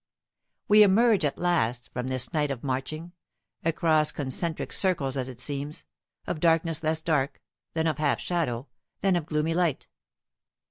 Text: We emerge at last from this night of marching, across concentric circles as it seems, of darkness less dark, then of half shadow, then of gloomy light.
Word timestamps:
We 0.67 0.81
emerge 0.81 1.23
at 1.25 1.37
last 1.37 1.91
from 1.93 2.07
this 2.07 2.33
night 2.33 2.49
of 2.49 2.63
marching, 2.63 3.11
across 3.63 4.11
concentric 4.11 4.73
circles 4.73 5.15
as 5.15 5.29
it 5.29 5.39
seems, 5.39 5.83
of 6.25 6.39
darkness 6.39 6.81
less 6.81 7.01
dark, 7.01 7.39
then 7.75 7.85
of 7.85 7.99
half 7.99 8.19
shadow, 8.19 8.67
then 9.01 9.15
of 9.15 9.27
gloomy 9.27 9.53
light. 9.53 9.87